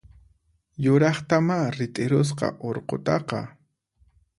Yuraqtamá 0.83 1.57
rit'irusqa 1.77 2.47
urqutaqa! 2.67 3.41